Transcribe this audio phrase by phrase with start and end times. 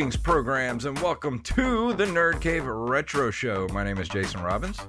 [0.00, 3.68] Greetings, programs, and welcome to the Nerd Cave Retro Show.
[3.70, 4.80] My name is Jason Robbins.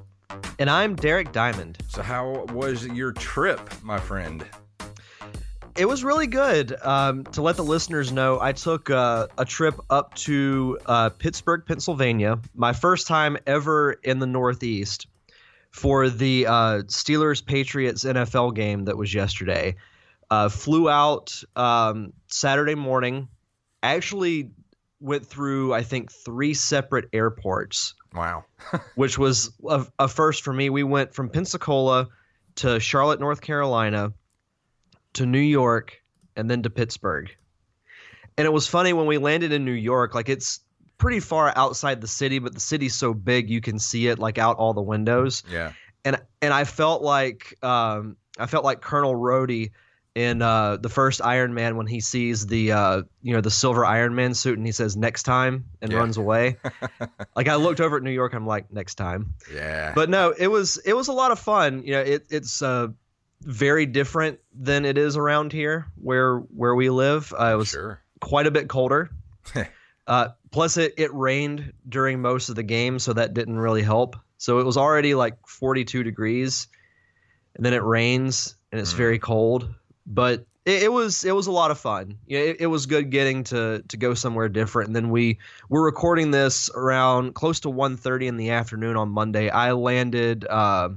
[0.58, 1.80] And I'm Derek Diamond.
[1.90, 4.46] So, how was your trip, my friend?
[5.76, 6.74] It was really good.
[6.82, 11.66] Um, to let the listeners know, I took uh, a trip up to uh, Pittsburgh,
[11.66, 15.08] Pennsylvania, my first time ever in the Northeast
[15.72, 19.76] for the uh, Steelers Patriots NFL game that was yesterday.
[20.30, 23.28] Uh, flew out um, Saturday morning.
[23.84, 24.52] Actually,
[25.02, 27.96] went through I think three separate airports.
[28.14, 28.46] Wow.
[28.96, 30.70] which was a, a, first for me.
[30.70, 32.10] We went from Pensacola
[32.56, 34.12] to Charlotte, North Carolina,
[35.14, 36.02] to New York,
[36.36, 37.34] and then to Pittsburgh.
[38.38, 40.60] And it was funny when we landed in New York, like it's
[40.98, 44.38] pretty far outside the city, but the city's so big you can see it like
[44.38, 45.44] out all the windows.
[45.50, 45.74] Yeah.
[46.04, 49.72] And and I felt like um, I felt like Colonel Rhodey
[50.14, 53.86] in uh, the first Iron Man when he sees the uh, you know the silver
[53.86, 56.00] Iron Man suit and he says next time and Yeah.
[56.00, 56.58] runs away.
[57.36, 59.36] like I looked over at New York, I'm like next time.
[59.54, 59.94] Yeah.
[59.96, 61.84] But no, it was it was a lot of fun.
[61.84, 62.88] You know, it, it's uh,
[63.42, 67.34] very different than it is around here where where we live.
[67.38, 68.02] Uh, it was sure.
[68.20, 69.10] quite a bit colder.
[70.08, 74.18] uh, plus, it it rained during most of the game, so that didn't really help.
[74.38, 76.68] So it was already like 42 degrees,
[77.56, 79.74] and then it rains and it's very cold.
[80.14, 82.18] But it, it was it was a lot of fun.
[82.28, 84.88] You know, it, it was good getting to to go somewhere different.
[84.88, 85.40] And then we
[85.70, 89.50] we're recording this around close to 1.30 in the afternoon on Monday.
[89.50, 90.90] I landed uh,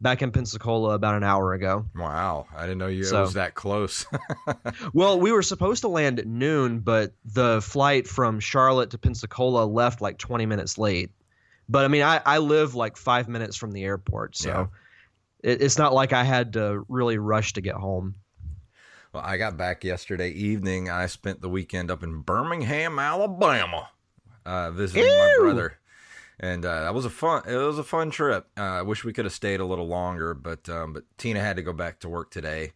[0.00, 1.86] back in Pensacola about an hour ago.
[1.96, 2.46] Wow.
[2.56, 4.06] I didn't know you So- it was that close.
[4.94, 9.64] Well, we were supposed to land at noon, but the flight from Charlotte to Pensacola
[9.64, 11.10] left like 20 minutes late.
[11.68, 14.68] But I mean, I, I live like five minutes from the airport, so
[15.42, 18.16] it, it's not like I had to really rush to get home.
[19.12, 20.88] Well, I got back yesterday evening.
[20.88, 23.90] I spent the weekend up in Birmingham, Alabama,
[24.46, 25.78] uh, visiting my brother,
[26.40, 27.42] and uh, that was a fun.
[27.46, 28.46] It was a fun trip.
[28.56, 31.56] Uh, I wish we could have stayed a little longer, but um, but Tina had
[31.56, 32.72] to go back to work today,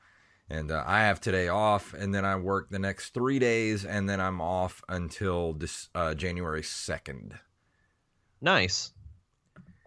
[0.50, 4.06] and uh, I have today off, and then I work the next three days, and
[4.06, 7.38] then I'm off until this uh, January second.
[8.42, 8.92] Nice,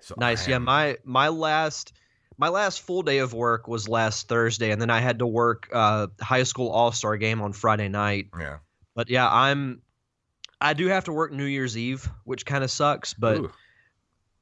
[0.02, 0.48] So nice.
[0.48, 1.94] Yeah, my my last
[2.40, 5.70] my last full day of work was last Thursday, and then I had to work
[5.74, 8.28] uh, high school all star game on Friday night.
[8.40, 8.58] yeah.
[8.96, 9.82] But yeah, I'm
[10.60, 13.38] I do have to work New Year's Eve, which kind of sucks, but.
[13.38, 13.52] Ooh.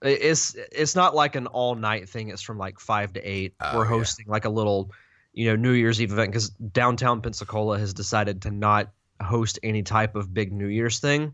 [0.04, 2.30] It's it's not like an all night thing.
[2.30, 3.56] It's from like five to eight.
[3.60, 3.90] Oh, We're yeah.
[3.90, 4.92] hosting like a little,
[5.34, 9.82] you know, New Year's Eve event because downtown Pensacola has decided to not host any
[9.82, 11.34] type of big New Year's thing,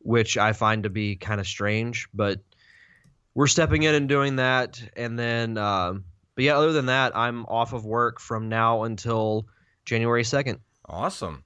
[0.00, 2.08] which I find to be kind of strange.
[2.12, 2.40] But
[3.34, 6.04] we're stepping in and doing that, and then, um,
[6.34, 9.46] but yeah, other than that, I'm off of work from now until
[9.84, 10.60] January second.
[10.86, 11.44] Awesome.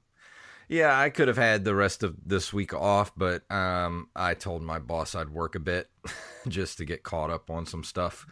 [0.69, 4.63] Yeah, I could have had the rest of this week off, but um, I told
[4.63, 5.89] my boss I'd work a bit
[6.49, 8.27] just to get caught up on some stuff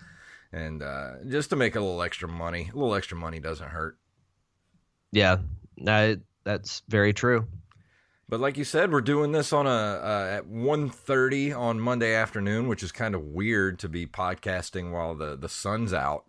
[0.53, 2.69] and uh, just to make a little extra money.
[2.71, 3.99] A little extra money doesn't hurt.
[5.13, 5.39] Yeah,
[5.79, 7.47] that, that's very true.
[8.29, 12.67] But like you said, we're doing this on a uh, at 1.30 on Monday afternoon,
[12.67, 16.25] which is kind of weird to be podcasting while the the sun's out.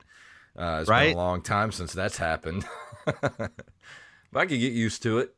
[0.55, 1.07] Uh, it's Right.
[1.07, 2.65] been a long time since that's happened.
[3.05, 3.51] but
[4.35, 5.33] I could get used to it.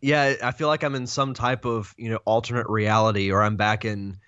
[0.00, 3.56] Yeah, I feel like I'm in some type of you know alternate reality, or I'm
[3.56, 4.18] back in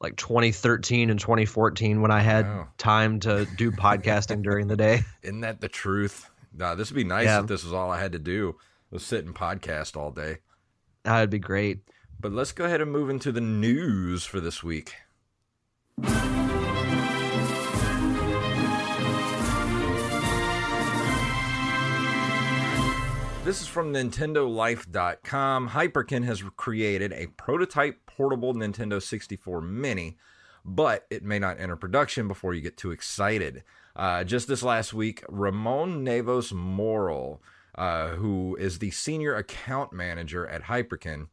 [0.00, 2.68] like 2013 and 2014 when I had Wow.
[2.76, 5.02] time to do podcasting during the day.
[5.22, 6.28] Isn't that the truth?
[6.52, 7.40] Nah, this would be nice Yeah.
[7.42, 8.56] if this was all I had to do
[8.90, 10.38] was sit and podcast all day.
[11.04, 11.80] That'd be great.
[12.18, 14.94] But let's go ahead and move into the news for this week.
[23.42, 25.70] This is from NintendoLife.com.
[25.70, 30.18] Hyperkin has created a prototype portable Nintendo 64 Mini,
[30.64, 33.64] but it may not enter production before you get too excited.
[33.96, 37.42] Uh, just this last week, Ramon Navos Moral,
[37.80, 41.28] uh, who is the senior account manager at Hyperkin,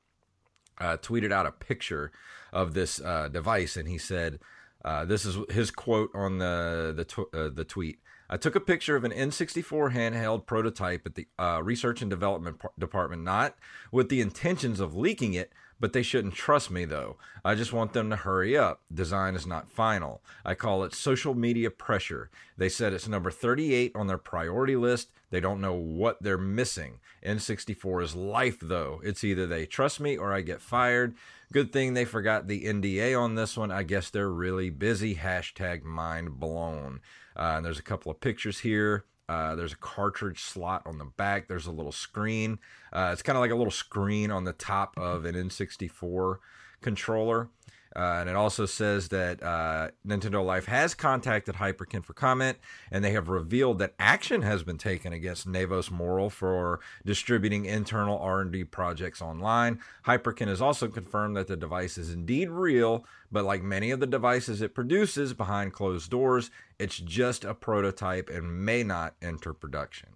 [0.80, 2.14] uh, tweeted out a picture
[2.54, 4.40] of this uh, device, and he said,
[4.86, 8.00] uh, "This is his quote on the the tw- uh, the tweet."
[8.30, 11.28] I took a picture of an N64 handheld prototype at the
[11.62, 13.58] research and development par- department, not
[13.92, 17.18] with the intentions of leaking it, but they shouldn't trust me though.
[17.44, 18.82] I just want them to hurry up.
[18.94, 20.22] Design is not final.
[20.46, 22.30] I call it social media pressure.
[22.58, 25.10] They said it's number 38 on their priority list.
[25.30, 27.00] They don't know what they're missing.
[27.26, 29.02] N64 is life though.
[29.04, 31.16] It's either they trust me or I get fired.
[31.52, 33.72] Good thing they forgot the NDA on this one.
[33.72, 35.16] I guess they're really busy.
[35.16, 37.02] Hashtag mind blown.
[37.36, 39.06] Uh, and there's a couple of pictures here.
[39.30, 41.48] Uh, there's a cartridge slot on the back.
[41.48, 42.60] There's a little screen.
[42.94, 46.38] Uh, it's kind of like a little screen on the top of an N64
[46.82, 47.50] controller.
[47.98, 52.60] Uh, and it also says that uh, Nintendo Life has contacted Hyperkin for comment,
[52.92, 58.20] and they have revealed that action has been taken against Navos Moral for distributing internal
[58.20, 59.80] R&D projects online.
[60.06, 64.06] Hyperkin has also confirmed that the device is indeed real, but like many of the
[64.06, 70.10] devices it produces behind closed doors, it's just a prototype and may not enter production.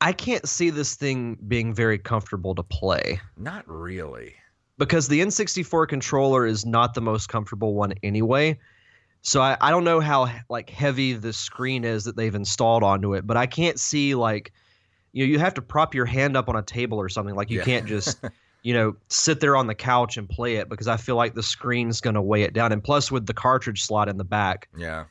[0.00, 4.36] I can't see this thing being very comfortable to play Not really.
[4.80, 8.58] Because the N64 controller is not the most comfortable one anyway.
[9.22, 13.14] So I, I don't know how like heavy the screen is that they've installed onto
[13.14, 14.52] it, but I can't see like
[15.12, 17.34] you know you have to prop your hand up on a table or something.
[17.34, 17.64] Like you Yeah.
[17.64, 18.18] can't just
[18.62, 21.42] you know sit there on the couch and play it because I feel like the
[21.42, 22.72] screen's going to weigh it down.
[22.72, 25.04] And plus with the cartridge slot in the back, Yeah.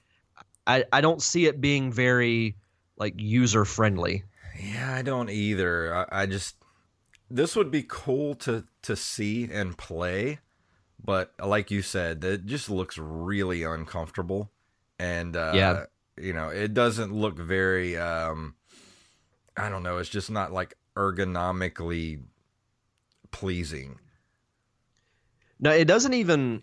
[0.67, 2.55] I, I don't see it being very
[2.97, 4.23] like user friendly.
[4.61, 5.95] Yeah, I don't either.
[6.11, 6.55] I, I just
[7.29, 10.39] this would be cool to to see and play,
[11.03, 14.51] but like you said, it just looks really uncomfortable,
[14.97, 15.85] and uh, Yeah.
[16.17, 17.97] you know, it doesn't look very.
[17.97, 18.55] Um,
[19.57, 19.97] I don't know.
[19.97, 22.21] It's just not like ergonomically
[23.31, 23.99] pleasing.
[25.59, 26.61] No, it doesn't even,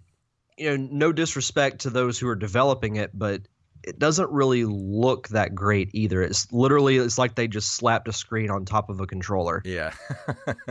[0.57, 3.43] you know, no disrespect to those who are developing it, but
[3.87, 6.21] it doesn't really look that great either.
[6.21, 9.63] It's literally it's like they just slapped a screen on top of a controller.
[9.65, 9.93] Yeah,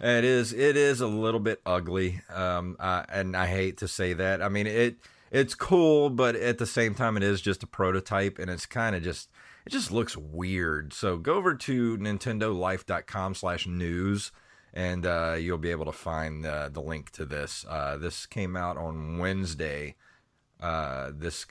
[0.00, 0.52] it is.
[0.52, 4.42] It is a little bit ugly, um, uh, and I hate to say that.
[4.42, 4.96] I mean, it
[5.30, 8.96] it's cool, but at the same time, it is just a prototype, and it's kind
[8.96, 9.30] of just
[9.64, 10.92] it just looks weird.
[10.92, 14.32] So go over to NintendoLife.com/news,
[14.74, 17.64] and uh, you'll be able to find uh, the link to this.
[17.68, 19.94] Uh, this came out on Wednesday.
[20.60, 21.46] Uh, this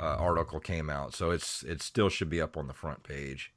[0.00, 3.52] uh, article came out, so it's it still should be up on the front page.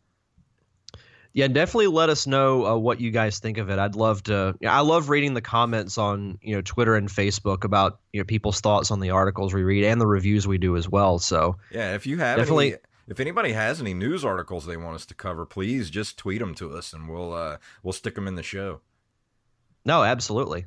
[1.33, 3.79] Yeah, definitely let us know uh, what you guys think of it.
[3.79, 4.53] I'd love to.
[4.67, 8.60] I love reading the comments on you know Twitter and Facebook about you know people's
[8.60, 11.19] thoughts on the articles we read and the reviews we do as well.
[11.19, 14.95] So Yeah, if you have Definitely- any, if anybody has any news articles they want
[14.95, 18.27] us to cover, please just tweet them to us, and we'll uh, we'll stick them
[18.27, 18.81] in the show.
[19.86, 20.65] No, absolutely.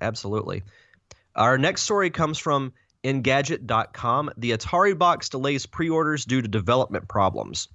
[0.00, 0.62] Absolutely.
[1.36, 2.72] Our next story comes from
[3.04, 4.30] Engadget.com.
[4.36, 7.68] The Ataribox delays pre orders due to development problems.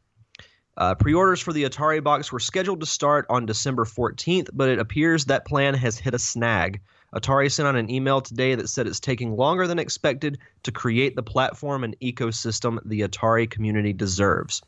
[0.77, 4.79] Uh, pre orders for the Ataribox were scheduled to start on December 14th, but it
[4.79, 6.81] appears that plan has hit a snag.
[7.15, 11.15] Atari sent out an email today that said it's taking longer than expected to create
[11.15, 14.61] the platform and ecosystem the Atari community deserves.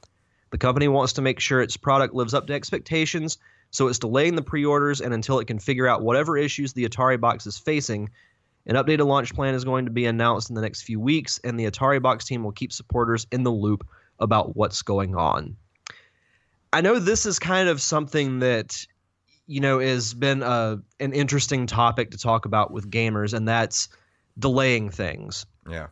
[0.51, 3.37] The company wants to make sure its product lives up to expectations,
[3.71, 6.87] so it's delaying the pre orders and until it can figure out whatever issues the
[6.87, 8.09] Ataribox is facing.
[8.65, 11.59] An updated launch plan is going to be announced in the next few weeks, and
[11.59, 13.87] the Ataribox team will keep supporters in the loop
[14.19, 15.55] about what's going on.
[16.71, 18.85] I know this is kind of something that
[19.47, 23.89] you know has been a, an interesting topic to talk about with gamers, and that's
[24.37, 25.87] delaying things Yeah,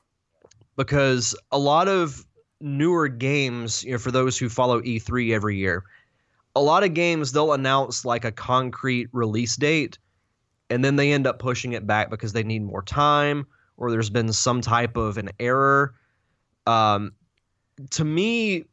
[0.75, 2.25] because a lot of
[2.61, 5.83] newer games, you know, for those who follow E3 every year,
[6.55, 9.97] a lot of games they'll announce like a concrete release date
[10.69, 13.47] and then they end up pushing it back because they need more time
[13.77, 15.93] or there's been some type of an error.
[16.65, 17.13] Um,
[17.91, 18.65] to me,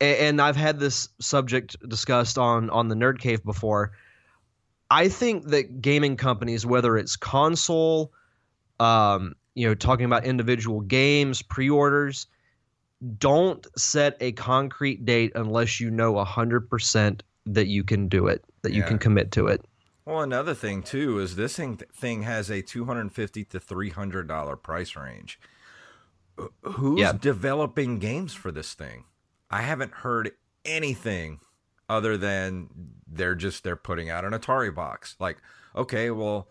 [0.00, 3.92] and I've had this subject discussed on on the Nerd Cave before.
[4.90, 8.12] I think that gaming companies, whether it's console,
[8.80, 12.26] um, you know, talking about individual games, pre-orders,
[13.18, 18.72] don't set a concrete date unless you know 100% that you can do it, that
[18.72, 19.64] you can commit to it.
[20.10, 23.90] Well, another thing too is this thing thing has a two hundred fifty to three
[23.90, 25.38] hundred dollar price range.
[26.62, 27.12] Who's Yeah.
[27.12, 29.04] developing games for this thing?
[29.50, 30.32] I haven't heard
[30.64, 31.38] anything
[31.88, 32.70] other than
[33.06, 35.14] they're just they're putting out an Ataribox.
[35.20, 35.38] Like,
[35.76, 36.48] okay, well,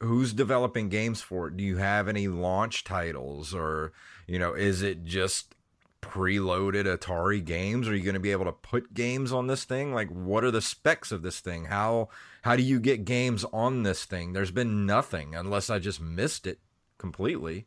[0.00, 1.56] who's developing games for it?
[1.56, 3.92] Do you have any launch titles or,
[4.26, 5.54] you know, is it just
[6.02, 7.88] preloaded Atari games?
[7.88, 9.92] Are you going to be able to put games on this thing?
[9.94, 11.66] Like what are the specs of this thing?
[11.66, 12.08] How
[12.46, 14.32] how do you get games on this thing?
[14.32, 16.60] There's been nothing unless I just missed it
[16.96, 17.66] completely.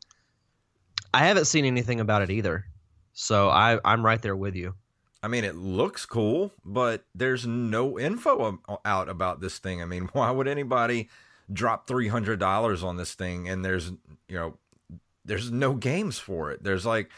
[1.13, 2.63] I haven't seen anything about it either.
[3.11, 4.75] So I, I'm right there with you.
[5.21, 9.81] I mean, it looks cool, but there's no info out about this thing.
[9.81, 11.09] I mean, why would anybody
[11.51, 13.91] drop three hundred dollars on this thing and there's
[14.29, 14.57] you know
[15.25, 16.63] there's no games for it.
[16.63, 17.09] There's like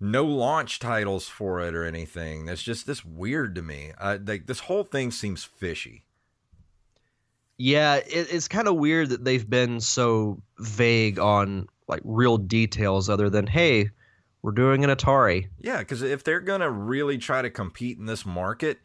[0.00, 2.46] no launch titles for it or anything.
[2.46, 3.92] That's just this weird to me.
[3.98, 6.04] Uh, like this whole thing seems fishy.
[7.62, 13.10] Yeah, it, it's kind of weird that they've been so vague on like real details
[13.10, 13.90] other than, hey,
[14.40, 15.50] we're doing an Atari.
[15.60, 18.78] Yeah, because if they're gonna really try to compete in this market,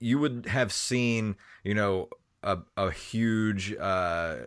[0.00, 2.10] you would have seen, you know,
[2.42, 4.40] a a huge uh,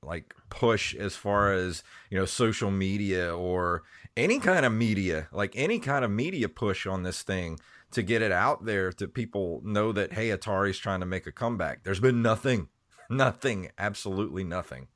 [0.00, 3.82] like push as far as you know social media or
[4.16, 7.58] any kind of media, like any kind of media push on this thing
[7.92, 11.32] to get it out there to people know that hey, Atari's trying to make a
[11.32, 11.82] comeback.
[11.82, 12.68] There's been nothing,
[13.10, 14.88] nothing, absolutely nothing.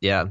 [0.00, 0.26] Yeah.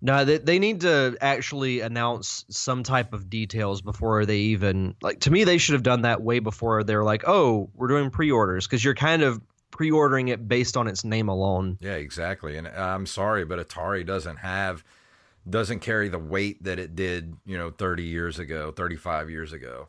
[0.00, 5.20] No, they, they need to actually announce some type of details before they even like
[5.20, 8.66] to me they should have done that way before they're like, "Oh, we're doing pre-orders"
[8.66, 9.40] because you're kind of
[9.72, 11.78] pre-ordering it based on its name alone.
[11.80, 12.56] Yeah, exactly.
[12.56, 14.84] And uh, I'm sorry, but Atari doesn't have
[15.50, 19.88] doesn't carry the weight that it did, you know, 30 years ago, 35 years ago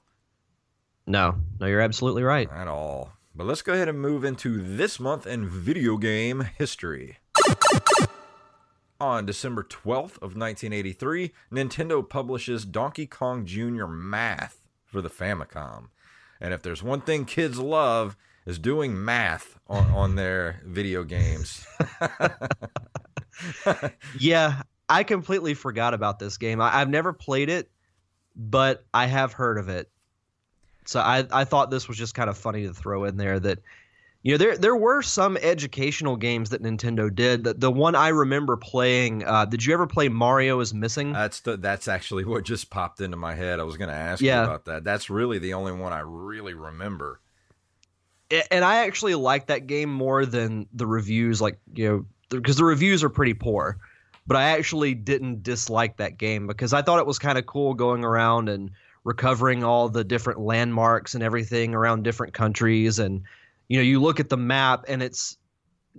[1.10, 1.36] No.
[1.60, 2.48] No, you're absolutely right.
[2.52, 3.12] at all.
[3.36, 7.18] But let's go ahead and move into this month in video game history.
[9.02, 13.88] On December 12th of 1983, Nintendo publishes Donkey Kong Jr.
[13.88, 15.88] Math for the Famicom.
[16.40, 21.66] And if there's one thing kids love is doing math on, on their video games.
[24.20, 26.60] Yeah, I completely forgot about this game.
[26.60, 27.72] I, I've never played it,
[28.36, 29.90] but I have heard of it.
[30.90, 33.60] So I, I thought this was just kind of funny to throw in there that
[34.24, 37.44] you know there there were some educational games that Nintendo did.
[37.44, 41.14] The, the one I remember playing, uh, did you ever play Mario is Missing?
[41.14, 43.60] That's the that's actually what just popped into my head.
[43.60, 44.40] I was going to ask Yeah.
[44.40, 44.84] you about that.
[44.84, 47.20] That's really the only one I really remember.
[48.50, 52.66] And I actually like that game more than the reviews, like you know, because the
[52.66, 53.78] reviews are pretty poor.
[54.26, 57.76] But I actually didn't dislike that game because I thought it was kind of cool
[57.76, 58.72] going around and
[59.10, 63.00] recovering all the different landmarks and everything around different countries.
[63.00, 63.24] And
[63.68, 65.36] you know, you look at the map and it's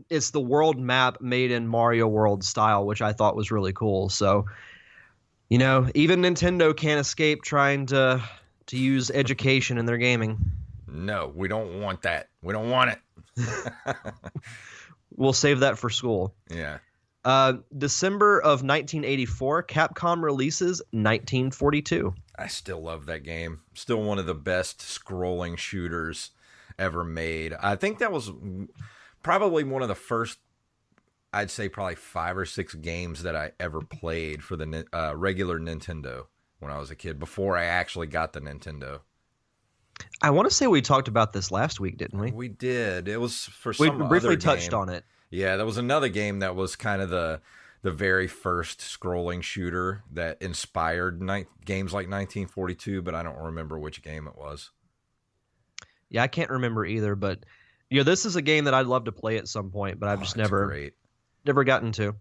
[0.09, 4.09] it's the world map made in Mario World style, which I thought was really cool.
[4.11, 4.47] So,
[5.49, 8.23] you know, even Nintendo can't escape trying to
[8.67, 10.39] to use education in their gaming.
[10.87, 12.29] No, we don't want that.
[12.43, 13.73] We don't want it.
[15.17, 16.35] We'll save that for school.
[16.49, 16.79] Yeah.
[17.25, 22.15] Uh, December of 1984, Capcom releases 1942.
[22.41, 23.61] I still love that game.
[23.75, 26.31] Still one of the best scrolling shooters
[26.79, 27.53] ever made.
[27.53, 28.31] I think that was
[29.23, 30.39] probably one of the first
[31.33, 35.61] I'd say probably 5 or 6 games that I ever played for the uh, regular
[35.61, 36.27] Nintendo
[36.59, 39.01] when I was a kid before I actually got the Nintendo.
[40.23, 42.33] I want to say we talked about this last week, didn't we?
[42.33, 43.07] We did.
[43.07, 45.05] It was for some We some briefly touched on it.
[45.31, 47.41] Yeah, there was another game that was kind of the
[47.83, 53.79] the very first scrolling shooter that inspired ni- games like 1942, but I don't remember
[53.79, 54.71] which game it was.
[56.09, 57.45] Yeah, I can't remember either, but
[57.89, 60.09] you know, this is a game that I'd love to play at some point, but
[60.09, 60.95] I've Oh, just never great.
[61.45, 62.15] never gotten to.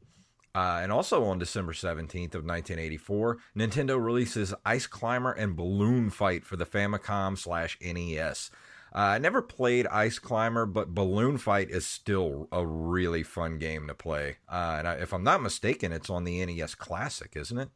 [0.56, 6.44] Uh, and also on December 17th of 1984, Nintendo releases Ice Climber and Balloon Fight
[6.44, 8.50] for the Famicom slash NES.
[8.94, 13.88] Uh, I never played Ice Climber, but Balloon Fight is still a really fun game
[13.88, 14.38] to play.
[14.52, 17.70] Uh, and I, if I'm not mistaken, it's on the NES Classic, isn't it?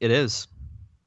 [0.00, 0.48] It is.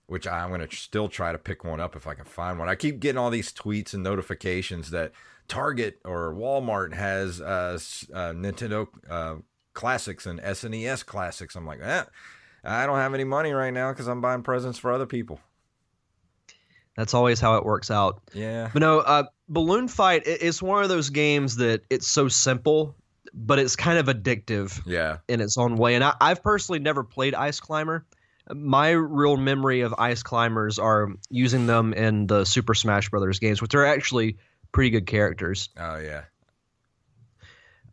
[0.07, 2.69] which I'm going to still try to pick one up if I can find one.
[2.69, 5.11] I keep getting all these tweets and notifications that
[5.49, 7.77] Target or Walmart has uh,
[8.13, 9.35] uh, Nintendo uh,
[9.73, 11.55] classics and SNES classics.
[11.55, 12.03] I'm like, eh,
[12.63, 15.39] I don't have any money right now because I'm buying presents for other people.
[16.97, 18.21] That's always how it works out.
[18.33, 18.69] Yeah.
[18.73, 22.95] But no, uh, Balloon Fight is one of those games that it's so simple,
[23.33, 24.81] but it's kind of addictive.
[24.85, 25.17] Yeah.
[25.27, 28.05] In its own way, and I, I've personally never played Ice Climber.
[28.51, 33.61] My real memory of Ice Climbers are using them in the Super Smash Brothers games,
[33.61, 34.37] which are actually
[34.71, 35.69] pretty good characters.
[35.77, 36.23] Oh yeah.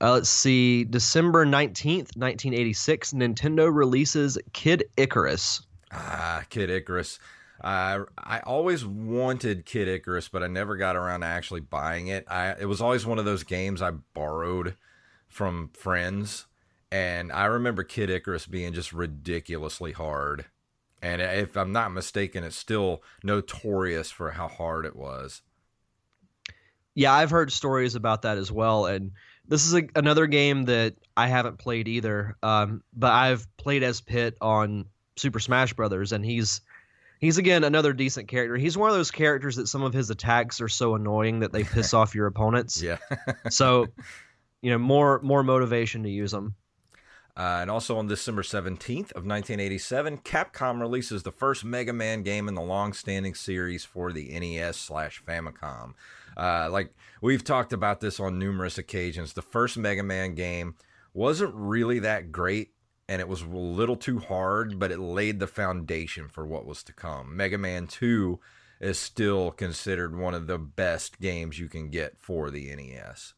[0.01, 0.85] Uh, let's see.
[0.85, 5.67] December 19th, 1986, Nintendo releases Kid Icarus.
[5.93, 7.19] Ah, Kid Icarus.
[7.65, 12.27] Uh, I always wanted Kid Icarus, but I never got around to actually buying it.
[12.29, 14.77] I it was always one of those games I borrowed
[15.29, 16.45] from friends,
[16.93, 20.45] and I remember Kid Icarus being just ridiculously hard.
[21.01, 25.41] And if I'm not mistaken, it's still notorious for how hard it was.
[26.95, 29.13] Yeah, I've heard stories about that as well, and
[29.49, 32.37] this is a, another game that I haven't played either.
[32.43, 34.85] Um, but I've played as Pit on
[35.17, 36.61] Super Smash Brothers, and he's
[37.25, 38.57] he's again another decent character.
[38.57, 41.65] He's one of those characters that some of his attacks are so annoying that they
[41.65, 42.83] piss off your opponents.
[42.83, 42.99] Yeah.
[43.49, 43.87] so,
[44.63, 46.55] you know, more more motivation to use them.
[47.37, 52.47] Uh, and also on December 17th of 1987, Capcom releases the first Mega Man game
[52.47, 55.95] in the long-standing series for the NES slash Famicom.
[56.37, 60.77] Uh, like we've talked about this on numerous occasions, the first Mega Man game
[61.13, 62.74] wasn't really that great,
[63.09, 66.83] and it was a little too hard, but it laid the foundation for what was
[66.85, 67.37] to come.
[67.37, 68.41] Mega Man 2
[68.81, 73.35] is still considered one of the best games you can get for the NES.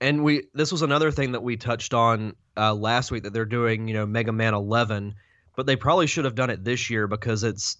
[0.00, 3.44] And we this was another thing that we touched on uh, last week that they're
[3.44, 5.14] doing, you know, Mega Man 11,
[5.56, 7.78] but they probably should have done it this year because it's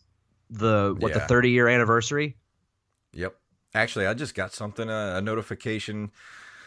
[0.51, 2.37] the what the 30 year anniversary.
[3.13, 3.35] Yep.
[3.75, 6.13] Actually, I just got something, uh, a notification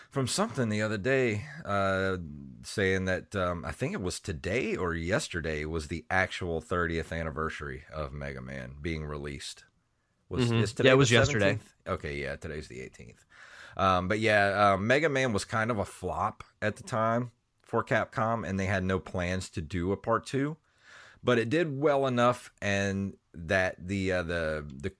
[0.09, 2.17] from something the other day uh,
[2.63, 7.83] saying that um, I think it was today or yesterday was the actual 30th anniversary
[7.93, 9.65] of Mega Man being released.
[10.29, 10.61] Was Mhm.
[10.61, 11.53] is today Yeah, it was yesterday.
[11.59, 11.73] 17th?
[11.93, 13.25] Okay, yeah, today's the 18th.
[13.77, 17.83] Um, but yeah, uh, Mega Man was kind of a flop at the time for
[17.83, 20.57] Capcom, and they had no plans to do a part two.
[21.23, 24.91] But it did well enough, and that the uh, the the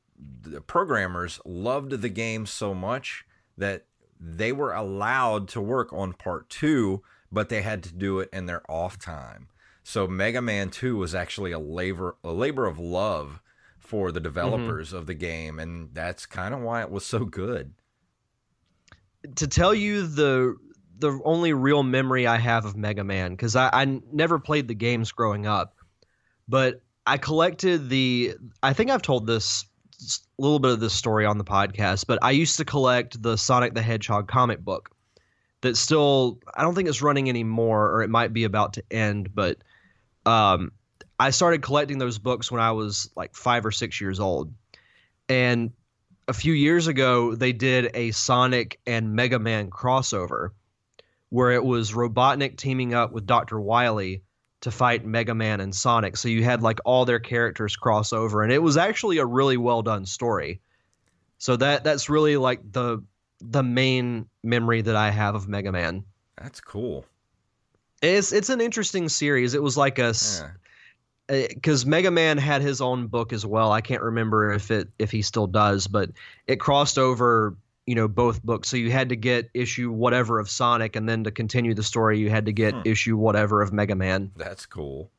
[0.50, 3.26] the programmers loved the game so much
[3.58, 3.87] that
[4.20, 8.46] they were allowed to work on part two, but they had to do it in
[8.46, 9.48] their off time.
[9.84, 13.42] So Mega Man 2 was actually a labor a labor of love
[13.80, 14.26] for the mm-hmm.
[14.26, 17.74] developers of the game, and that's kind of why it was so good.
[19.36, 20.58] to tell you the
[21.00, 24.74] the only real memory I have of Mega Man because I, I never played the
[24.74, 25.76] games growing up,
[26.48, 28.36] but I collected the.
[28.62, 29.66] I think I've told this
[30.02, 33.38] a little bit of this story on the podcast, but I used to collect the
[33.38, 34.92] Sonic the Hedgehog comic book.
[35.62, 39.34] That still, I don't think it's running anymore, or it might be about to end.
[39.34, 39.58] But
[40.26, 40.72] um,
[41.20, 44.54] I started collecting those books when I was like five or six years old,
[45.28, 45.72] and
[46.28, 50.52] a few years ago they did a Sonic and Mega Man crossover
[51.30, 53.60] where it was Robotnik teaming up with Dr.
[53.60, 54.24] Wily
[54.62, 56.18] to fight Mega Man and Sonic.
[56.18, 59.58] So you had like all their characters cross over and it was actually a really
[59.58, 60.62] well done story.
[61.38, 63.04] So that that's really like the
[63.40, 66.04] the main memory that I have of Mega Man.
[66.42, 67.06] That's cool.
[68.02, 69.54] It's it's an interesting series.
[69.54, 70.50] It was like a Yeah.
[71.30, 73.72] Uh, because Mega Man had his own book as well.
[73.72, 76.10] I can't remember if it if he still does, but
[76.48, 78.70] it crossed over, you know, both books.
[78.70, 82.20] So you had to get issue whatever of Sonic, and then to continue the story,
[82.20, 82.82] you had to get Hmm.
[82.86, 84.32] issue whatever of Mega Man.
[84.36, 85.10] That's cool.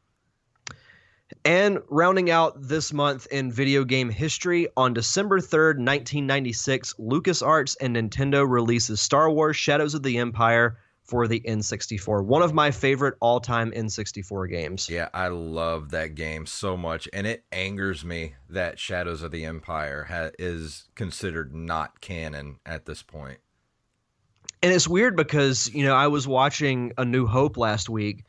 [1.44, 7.96] And rounding out this month in video game history, on December 3rd, 1996, LucasArts and
[7.96, 10.78] Nintendo releases Star Wars Shadows of the Empire
[11.08, 12.22] for the N64.
[12.24, 14.88] One of my favorite all-time N64 games.
[14.90, 19.46] Yeah, I love that game so much, and it angers me that Shadows of the
[19.46, 23.38] Empire ha- is considered not canon at this point.
[24.62, 28.24] And it's weird because, you know, I was watching A New Hope last week,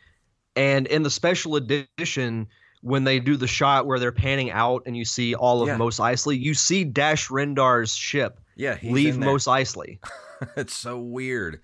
[0.55, 2.47] and in the special edition,
[2.81, 5.75] when they do the shot where they're panning out and you see all of Yeah.
[5.75, 9.17] Mos Eisley, you see Dash Rendar's ship Yeah, leave.
[9.17, 9.99] Mos Eisley.
[10.55, 11.59] it's so weird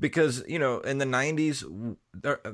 [0.00, 1.96] because you know in the 90s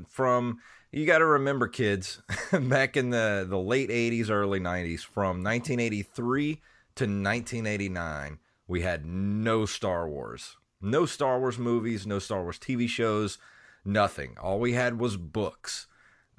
[0.09, 0.59] from
[0.93, 6.55] you got to remember kids back in the the late 80s early 90s from 1983
[6.97, 12.89] to 1989 we had no Star Wars no Star Wars movies no Star Wars TV
[12.89, 13.39] shows
[13.85, 15.87] nothing all we had was books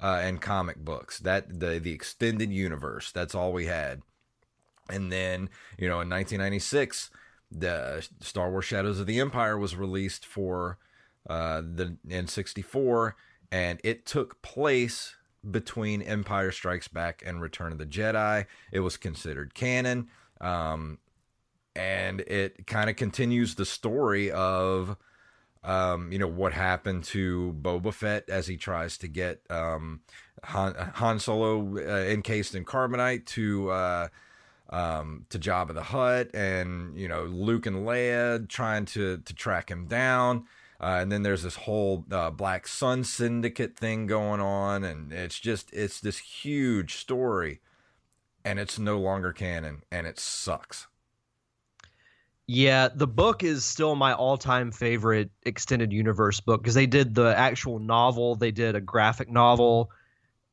[0.00, 1.18] uh, and comic books.
[1.18, 3.12] That the the extended universe.
[3.12, 4.02] That's all we had.
[4.88, 7.10] And then you know in 1996,
[7.50, 10.78] the Star Wars Shadows of the Empire was released for
[11.28, 13.12] uh, the N64,
[13.50, 15.16] and it took place
[15.48, 18.46] between Empire Strikes Back and Return of the Jedi.
[18.72, 20.08] It was considered canon.
[20.40, 20.98] Um,
[21.76, 24.96] and it kind of continues the story of
[25.62, 30.00] um, you know what happened to Boba Fett as he tries to get um,
[30.44, 34.08] Han, Han, Solo uh, encased in carbonite to uh,
[34.70, 39.70] um, to Jabba the Hutt, and you know Luke and Leia trying to to track
[39.70, 40.46] him down.
[40.80, 45.38] Uh, and then there's this whole uh, Black Sun Syndicate thing going on, and it's
[45.38, 47.60] just it's this huge story,
[48.44, 50.86] and it's no longer canon, and it sucks.
[52.48, 57.36] Yeah, the book is still my all-time favorite extended universe book because they did the
[57.36, 59.90] actual novel, they did a graphic novel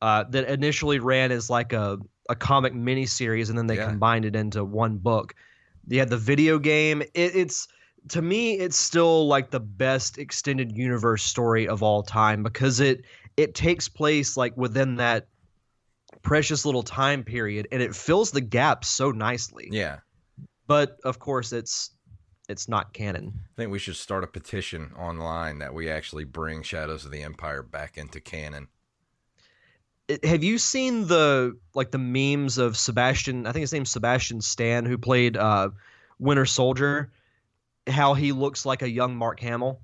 [0.01, 3.87] uh, that initially ran as like a a comic miniseries, and then they yeah.
[3.87, 5.35] combined it into one book.
[5.85, 7.01] They had the video game.
[7.01, 7.67] It, it's
[8.09, 13.05] to me, it's still like the best extended universe story of all time because it
[13.37, 15.27] it takes place like within that
[16.21, 19.69] precious little time period, and it fills the gaps so nicely.
[19.71, 19.99] Yeah
[20.67, 21.91] but of course it's
[22.49, 23.31] it's not canon.
[23.35, 27.23] I think we should start a petition online that we actually bring Shadows of the
[27.23, 28.67] Empire back into canon.
[30.09, 33.47] It, have you seen the like the memes of Sebastian?
[33.47, 35.69] I think his name's Sebastian Stan, who played uh,
[36.19, 37.11] Winter Soldier.
[37.87, 39.81] How he looks like a young Mark Hamill.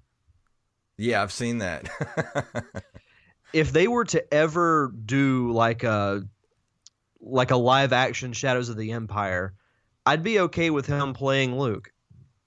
[0.98, 1.90] Yeah, I've seen that.
[3.54, 6.24] if they were to ever do like a
[7.22, 9.54] like a live action Shadows of the Empire,
[10.06, 11.92] I'd be okay with him playing Luke.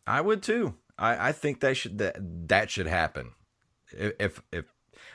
[0.06, 0.74] I would too.
[0.98, 2.16] I, I think that should that
[2.48, 3.32] that should happen.
[3.92, 4.64] If, if if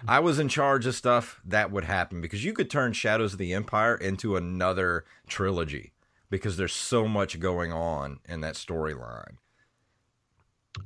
[0.08, 3.39] I was in charge of stuff, that would happen because you could turn Shadows of
[3.39, 5.93] the Empire into another trilogy
[6.30, 9.38] because there's so much going on in that storyline.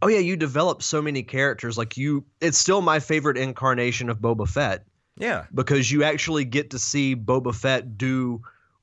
[0.01, 1.77] Oh yeah, you develop so many characters.
[1.77, 4.85] Like you, it's still my favorite incarnation of Boba Fett.
[5.17, 8.41] Yeah, because you actually get to see Boba Fett do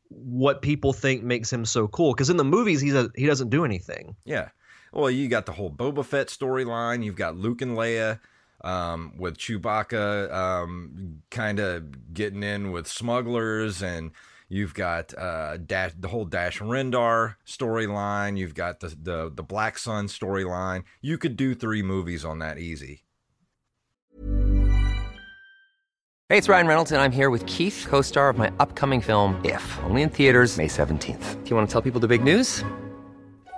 [0.08, 2.12] what people think makes him so cool.
[2.12, 4.14] Because in the movies, he's a, he doesn't do anything.
[4.24, 4.48] Yeah.
[4.92, 7.04] Well, you got the whole Boba Fett storyline.
[7.04, 8.20] You've got Luke and Leia
[8.62, 14.12] um, with Chewbacca um, kind of getting in with smugglers, and
[14.48, 18.38] you've got uh, Dash, the whole Dash Rendar storyline.
[18.38, 20.84] You've got the, the the Black Sun storyline.
[21.00, 23.04] You could do three movies on that easy.
[26.28, 29.40] Hey, it's Ryan Reynolds, and I'm here with Keith, co-star of my upcoming film.
[29.44, 31.42] If only in theaters May 17th.
[31.42, 32.62] Do you want to tell people the big news?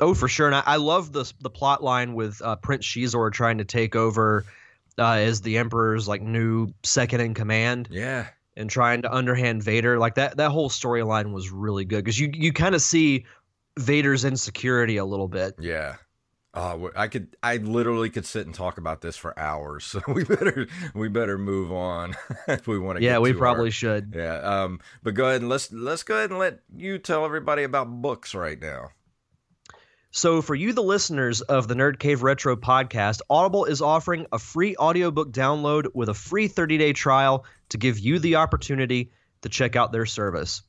[0.00, 0.46] Oh, for sure.
[0.46, 3.96] And I, I love the, the plot line with uh, Prince Xizor trying to take
[3.96, 4.44] over
[4.98, 7.88] uh, as the Emperor's like new second in command.
[7.90, 8.28] Yeah.
[8.56, 9.98] And trying to underhand Vader.
[9.98, 13.24] Like that that whole storyline was really good because you you kind of see
[13.78, 15.54] Vader's insecurity a little bit.
[15.60, 15.96] Yeah.
[16.54, 19.84] Uh, I could, I literally could sit and talk about this for hours.
[19.98, 22.16] So we better, we better move on
[22.48, 23.04] if we want to.
[23.04, 24.12] Yeah, we probably our, should.
[24.16, 24.38] Yeah.
[24.38, 24.80] Um.
[25.04, 28.34] But go ahead and let's let's go ahead and let you tell everybody about books
[28.34, 28.90] right now.
[30.10, 34.38] So, for you, the listeners of the Nerd Cave Retro podcast, Audible is offering a
[34.38, 39.50] free audiobook download with a free 30 day trial to give you the opportunity to
[39.50, 40.62] check out their service.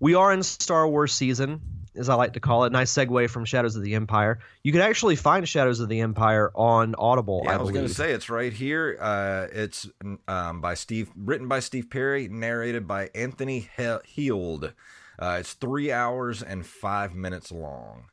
[0.00, 1.60] We are in Star Wars season,
[1.94, 2.72] as I like to call it.
[2.72, 4.40] Nice segue from Shadows of the Empire.
[4.62, 7.42] You can actually find Shadows of the Empire on Audible.
[7.44, 8.96] Yeah, I, I was going to say it's right here.
[8.98, 9.88] Uh, it's
[10.26, 13.68] um, by Steve, written by Steve Perry, narrated by Anthony
[14.06, 14.72] Heald.
[15.18, 18.06] Uh, it's three hours and five minutes long.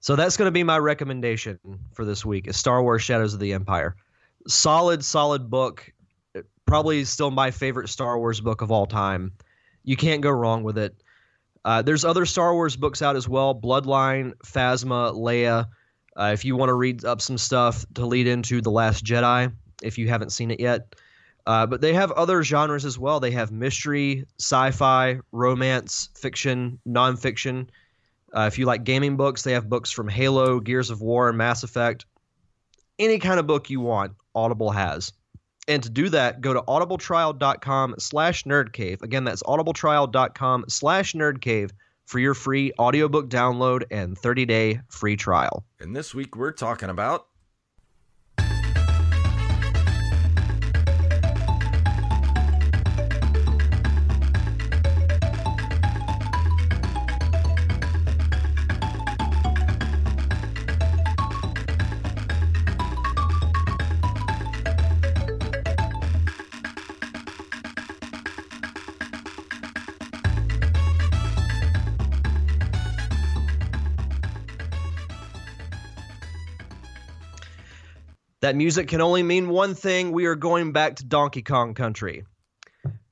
[0.00, 1.58] So that's going to be my recommendation
[1.92, 3.96] for this week: is Star Wars: Shadows of the Empire.
[4.46, 5.92] Solid, solid book.
[6.66, 9.32] Probably still my favorite Star Wars book of all time.
[9.84, 10.94] You can't go wrong with it.
[11.64, 15.66] Uh, there's other Star Wars books out as well Bloodline, Phasma, Leia.
[16.16, 19.52] Uh, if you want to read up some stuff to lead into The Last Jedi,
[19.82, 20.94] if you haven't seen it yet.
[21.46, 23.20] Uh, but they have other genres as well.
[23.20, 27.68] They have mystery, sci fi, romance, fiction, nonfiction.
[28.34, 31.62] Uh, if you like gaming books, they have books from Halo, Gears of War, Mass
[31.62, 32.04] Effect.
[32.98, 35.12] Any kind of book you want, Audible has.
[35.68, 39.02] And to do that, go to audibletrial.com slash nerdcave.
[39.02, 41.70] Again, that's audibletrial.com slash nerdcave
[42.06, 45.64] for your free audiobook download and 30-day free trial.
[45.78, 47.27] And this week we're talking about
[78.48, 80.10] That music can only mean one thing.
[80.10, 82.24] We are going back to Donkey Kong Country.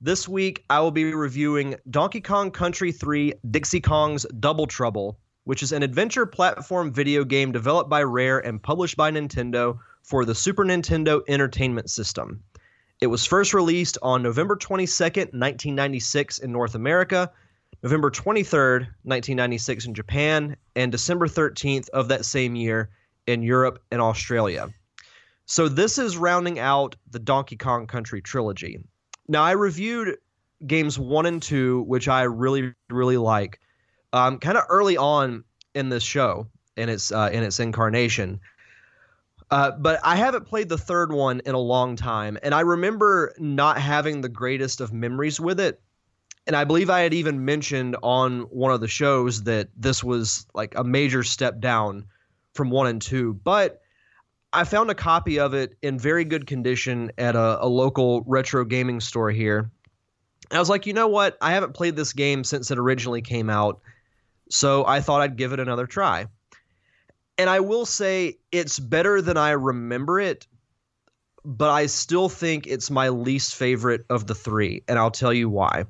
[0.00, 5.62] This week, I will be reviewing Donkey Kong Country 3 Dixie Kong's Double Trouble, which
[5.62, 10.34] is an adventure platform video game developed by Rare and published by Nintendo for the
[10.34, 12.42] Super Nintendo Entertainment System.
[13.02, 17.30] It was first released on November 22nd, 1996 in North America,
[17.82, 22.88] November 23rd, 1996 in Japan, and December 13th of that same year
[23.26, 24.70] in Europe and Australia.
[25.46, 28.80] So this is rounding out the Donkey Kong Country trilogy.
[29.28, 30.18] Now I reviewed
[30.66, 33.60] games one and two, which I really really like,
[34.12, 38.40] um, kind of early on in this show in its uh, in its incarnation.
[39.50, 43.32] Uh, but I haven't played the third one in a long time, and I remember
[43.38, 45.80] not having the greatest of memories with it.
[46.48, 50.46] And I believe I had even mentioned on one of the shows that this was
[50.54, 52.06] like a major step down
[52.54, 53.34] from one and two.
[53.34, 53.82] But
[54.56, 58.64] I found a copy of it in very good condition at a, a local retro
[58.64, 59.70] gaming store here.
[60.50, 61.36] I was like, you know what?
[61.42, 63.82] I haven't played this game since it originally came out,
[64.48, 66.28] so I thought I'd give it another try.
[67.36, 70.46] And I will say it's better than I remember it,
[71.44, 75.50] but I still think it's my least favorite of the three, and I'll tell you
[75.50, 75.84] why.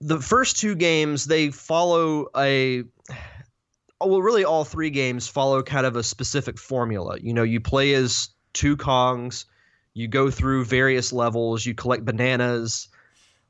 [0.00, 2.84] The first two games, they follow a
[4.06, 7.18] well, really all three games follow kind of a specific formula.
[7.20, 9.44] You know, you play as two Kongs,
[9.94, 12.88] you go through various levels, you collect bananas,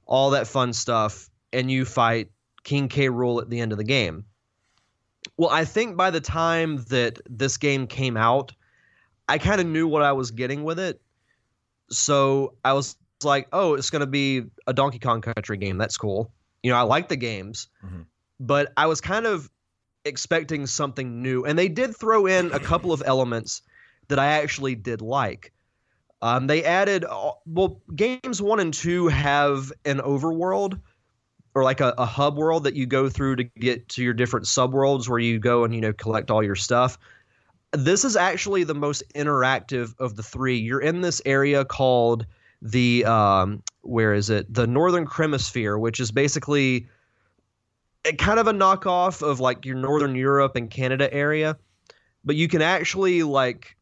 [0.07, 2.31] all that fun stuff, and you fight
[2.62, 3.09] King K.
[3.09, 4.25] Rool at the end of the game.
[5.37, 8.53] Well, I think by the time that this game came out,
[9.29, 11.01] I kind of knew what I was getting with it.
[11.90, 15.79] So I was like, oh, it's going to be a Donkey Kong Country game.
[15.79, 16.31] That's cool.
[16.62, 18.03] You know, I like the games, mm-hmm.
[18.40, 19.51] but I was kind of
[20.05, 21.45] expecting something new.
[21.45, 23.62] And they did throw in a couple of elements
[24.09, 25.53] that I actually did like.
[26.23, 30.81] Um, they added, uh, well, games one and two have an overworld
[31.55, 34.47] or like a, a hub world that you go through to get to your different
[34.47, 36.99] subworlds where you go and, you know, collect all your stuff.
[37.73, 40.57] This is actually the most interactive of the three.
[40.57, 42.27] You're in this area called
[42.62, 44.53] the, um, where is it?
[44.53, 46.88] The Northern Kremisphere, which is basically
[48.12, 51.57] kind of a knockoff of like your northern Europe and Canada area,
[52.25, 53.77] but you can actually like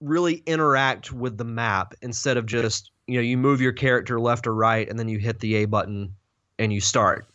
[0.00, 4.46] really interact with the map instead of just you know you move your character left
[4.46, 6.14] or right and then you hit the A button
[6.58, 7.26] and you start.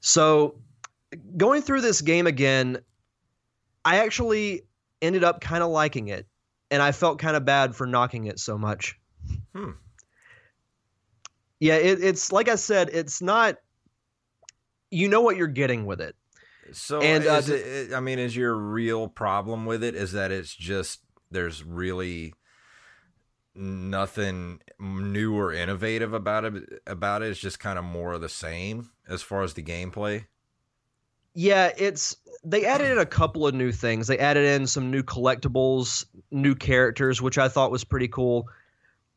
[0.00, 0.56] So
[1.36, 2.78] going through this game again,
[3.84, 4.62] I actually
[5.00, 6.26] ended up kind of liking it,
[6.70, 8.98] and I felt kind of bad for knocking it so much.
[9.54, 9.72] Hmm.
[11.60, 13.56] Yeah, it, it's like I said, it's not
[14.90, 16.14] you know what you're getting with it.
[16.72, 20.54] So, and uh, it, I mean, is your real problem with it is that it's
[20.54, 22.34] just there's really
[23.54, 26.82] nothing new or innovative about it.
[26.86, 30.26] About it, it's just kind of more of the same as far as the gameplay.
[31.34, 34.06] Yeah, it's they added in a couple of new things.
[34.06, 38.48] They added in some new collectibles, new characters, which I thought was pretty cool.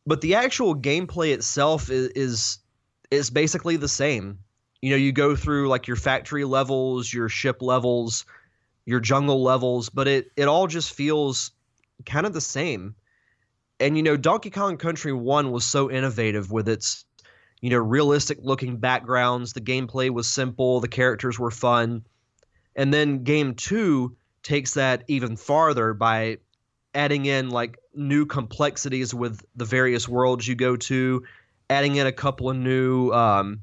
[0.06, 2.60] But the actual gameplay itself is is,
[3.12, 4.40] is basically the same
[4.82, 8.26] you know you go through like your factory levels your ship levels
[8.86, 11.52] your jungle levels but it it all just feels
[12.06, 12.96] kind of the same.
[13.80, 17.06] And you know donkey kong country 1 was so innovative with its
[17.62, 19.54] you know realistic looking backgrounds.
[19.54, 22.06] The gameplay was simple the characters were fun.
[22.76, 26.38] And then game 2 takes that even farther by
[26.94, 31.24] adding in like new complexities with the various worlds you go to
[31.70, 33.62] adding in a couple of new, um,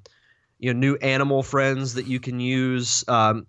[0.58, 3.46] you know, new animal friends that you can use, um,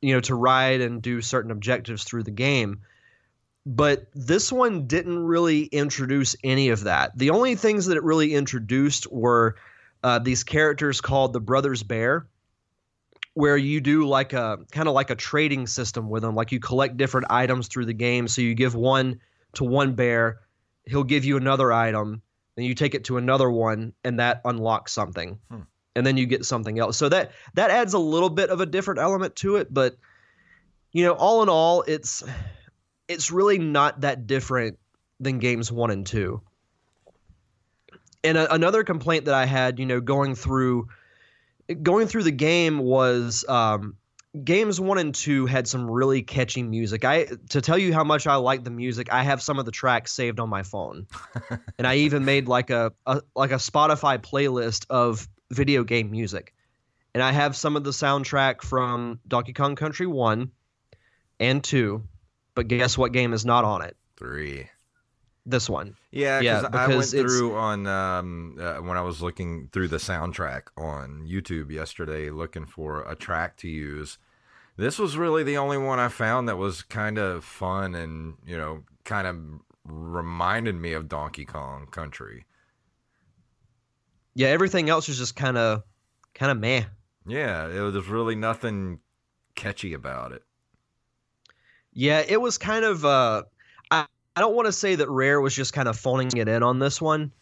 [0.00, 2.80] you know, to ride and do certain objectives through the game.
[3.66, 7.16] But this one didn't really introduce any of that.
[7.16, 9.56] The only things that it really introduced were
[10.02, 12.26] uh, these characters called the Brothers Bear,
[13.34, 16.34] where you do like a kind of like a trading system with them.
[16.34, 18.28] Like you collect different items through the game.
[18.28, 19.20] So you give one
[19.54, 20.40] to one bear,
[20.86, 22.22] he'll give you another item,
[22.54, 25.38] then you take it to another one, and that unlocks something.
[25.50, 25.60] Hmm.
[25.96, 26.96] And then you get something else.
[26.96, 29.96] So that that adds a little bit of a different element to it, but
[30.92, 32.22] you know, all in all, it's
[33.08, 34.78] it's really not that different
[35.18, 36.40] than games one and two.
[38.22, 40.88] And a, another complaint that I had, you know, going through
[41.82, 43.96] going through the game was um,
[44.44, 47.04] games one and two had some really catchy music.
[47.04, 49.72] I to tell you how much I like the music, I have some of the
[49.72, 51.06] tracks saved on my phone,
[51.78, 56.54] and I even made like a, a like a Spotify playlist of video game music,
[57.14, 60.50] and I have some of the soundtrack from Donkey Kong Country one
[61.38, 62.04] and two,
[62.54, 63.96] but guess what game is not on it?
[64.16, 64.68] Three.
[65.46, 65.96] This one.
[66.10, 70.64] Yeah, yeah I went through on um, uh, when I was looking through the soundtrack
[70.76, 74.18] on YouTube yesterday, looking for a track to use.
[74.76, 78.56] This was really the only one I found that was kind of fun and you
[78.56, 79.36] know kind of
[79.84, 82.44] reminded me of Donkey Kong Country.
[84.34, 85.82] Yeah, everything else was just kind of
[86.34, 86.84] kind of meh.
[87.26, 89.00] Yeah, it was really nothing
[89.54, 90.42] catchy about it.
[91.92, 93.04] Yeah, it was kind of.
[93.04, 93.42] Uh,
[93.90, 96.62] I I don't want to say that Rare was just kind of phoning it in
[96.62, 97.32] on this one,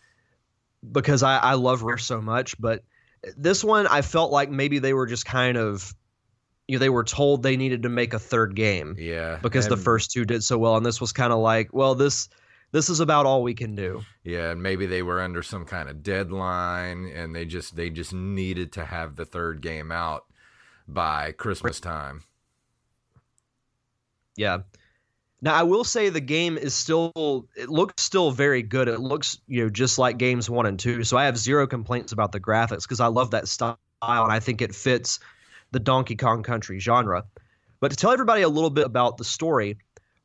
[0.92, 2.84] because I I love Rare so much, but
[3.36, 5.94] this one I felt like maybe they were just kind of.
[6.70, 8.94] You know, they were told they needed to make a third game.
[8.98, 9.38] Yeah.
[9.40, 11.94] Because and, the first two did so well, and this was kind of like, well,
[11.94, 12.28] this
[12.70, 14.02] this is about all we can do.
[14.24, 18.12] Yeah, and maybe they were under some kind of deadline and they just they just
[18.12, 20.24] needed to have the third game out
[20.86, 22.22] by Christmas time.
[24.36, 24.58] Yeah.
[25.40, 28.88] Now I will say the game is still it looks still very good.
[28.88, 31.04] It looks, you know, just like games 1 and 2.
[31.04, 34.40] So I have zero complaints about the graphics cuz I love that style and I
[34.40, 35.20] think it fits
[35.70, 37.24] the Donkey Kong Country genre.
[37.80, 39.78] But to tell everybody a little bit about the story,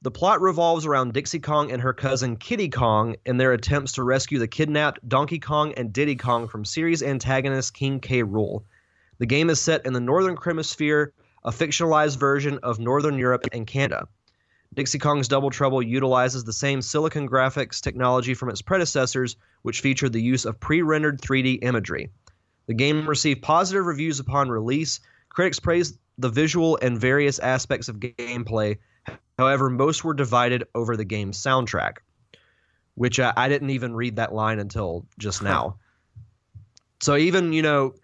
[0.04, 4.04] the plot revolves around Dixie Kong and her cousin Kiddy Kong in their attempts to
[4.04, 8.22] rescue the kidnapped Donkey Kong and Diddy Kong from series antagonist King K.
[8.22, 8.64] Rool.
[9.20, 11.14] The game is set in the Northern Kremisphere
[11.46, 14.10] a fictionalized version of Northern Europe and Canada.
[14.74, 20.12] Dixie Kong's Double Trouble utilizes the same silicon graphics technology from its predecessors, which featured
[20.12, 22.10] the use of pre rendered 3D imagery.
[22.66, 25.00] The game received positive reviews upon release.
[25.30, 28.80] Critics praised the visual and various aspects of gameplay.
[29.44, 31.98] However, most were divided over the game's soundtrack,
[32.96, 35.80] which uh, I didn't even read that line until just now.
[37.02, 37.96] So even, you know,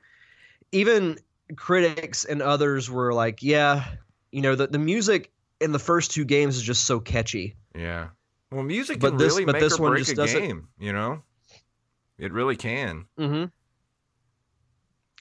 [0.73, 1.17] even
[1.55, 3.85] critics and others were like, yeah,
[4.33, 7.55] you know, the, the music in the first two games is just so catchy.
[7.73, 8.09] Yeah.
[8.51, 11.23] Well, music but can this, really but make this or break a game, you know?
[12.17, 13.05] It really can.
[13.17, 13.45] Mm-hmm.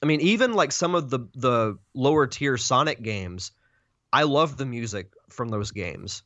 [0.02, 3.52] I mean, even like some of the the lower tier Sonic games,
[4.12, 6.22] I love the music from those games.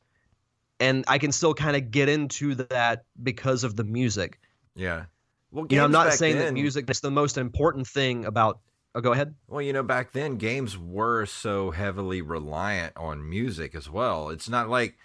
[0.80, 4.40] And I can still kind of get into that because of the music.
[4.74, 5.04] Yeah.
[5.50, 8.60] Well, you know, I'm not saying then, that music is the most important thing about
[8.94, 9.34] Oh, go ahead.
[9.48, 14.28] Well, you know, back then games were so heavily reliant on music as well.
[14.28, 14.98] It's not like,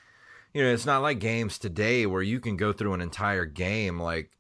[0.54, 3.98] you know, it's not like games today where you can go through an entire game.
[3.98, 4.32] Like,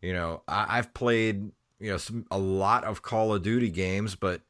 [0.00, 4.14] you know, I, have played, you know, some, a lot of Call of Duty games,
[4.14, 4.40] but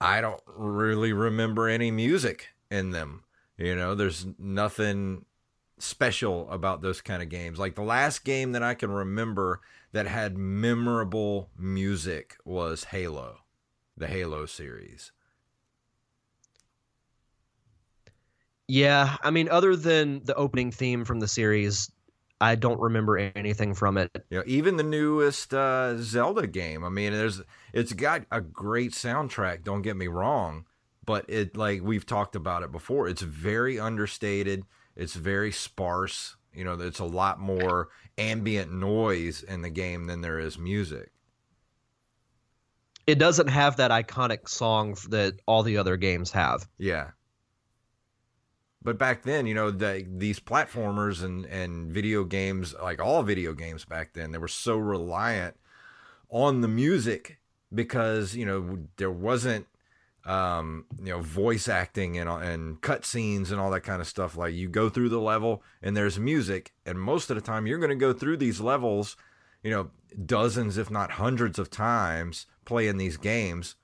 [0.00, 3.24] I don't really remember any music in them.
[3.58, 5.24] You know, there's nothing
[5.78, 7.58] special about those kind of games.
[7.58, 9.60] Like the last game that I can remember
[9.92, 13.38] that had memorable music was Halo
[13.98, 15.12] the Halo series.
[18.68, 21.90] Yeah, I mean, other than the opening theme from the series,
[22.40, 24.10] I don't remember anything from it.
[24.30, 26.84] Yeah, even the newest uh, Zelda game.
[26.84, 27.40] I mean, there's
[27.72, 29.64] it's got a great soundtrack.
[29.64, 30.66] Don't get me wrong,
[31.08, 33.08] but it like we've talked about it before.
[33.08, 34.64] It's very understated.
[34.94, 36.36] It's very sparse.
[36.52, 41.10] You know, it's a lot more ambient noise in the game than there is music
[43.08, 46.68] it doesn't have that iconic song that all the other games have.
[46.76, 47.12] Yeah.
[48.82, 53.54] But back then, you know, the, these platformers and, and video games, like all video
[53.54, 55.56] games back then, they were so reliant
[56.28, 57.38] on the music
[57.74, 59.66] because, you know, there wasn't,
[60.24, 64.36] um, you know, voice acting and, and cutscenes and all that kind of stuff.
[64.36, 67.78] Like you go through the level and there's music, and most of the time you're
[67.78, 69.16] going to go through these levels–
[69.62, 69.90] you know,
[70.24, 73.74] dozens, if not hundreds of times playing these games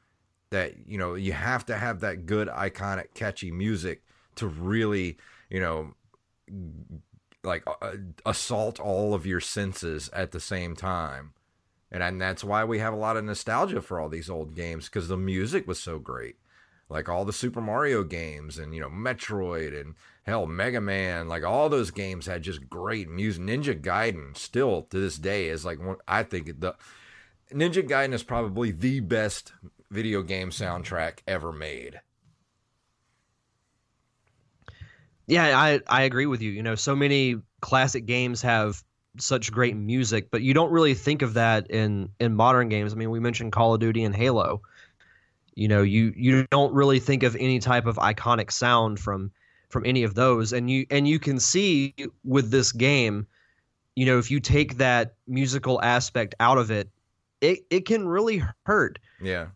[0.50, 4.02] that, you know, you have to have that good, iconic, catchy music
[4.36, 5.16] to really,
[5.50, 5.94] you know,
[7.42, 7.92] like uh,
[8.24, 11.32] assault all of your senses at the same time.
[11.90, 14.86] And, and that's why we have a lot of nostalgia for all these old games
[14.86, 16.36] because the music was so great.
[16.88, 21.44] Like all the Super Mario games and, you know, Metroid and hell, Mega Man, like
[21.44, 23.42] all those games had just great music.
[23.42, 26.74] Ninja Gaiden still to this day is like, I think the
[27.52, 29.52] Ninja Gaiden is probably the best
[29.90, 32.00] video game soundtrack ever made.
[35.26, 36.50] Yeah, I I agree with you.
[36.50, 38.82] You know, so many classic games have
[39.18, 42.92] such great music, but you don't really think of that in in modern games.
[42.92, 44.62] I mean, we mentioned Call of Duty and Halo.
[45.54, 49.30] You know, you you don't really think of any type of iconic sound from
[49.68, 51.94] from any of those, and you and you can see
[52.24, 53.26] with this game,
[53.94, 56.88] you know, if you take that musical aspect out of it,
[57.40, 58.98] it it can really hurt.
[59.20, 59.48] Yeah.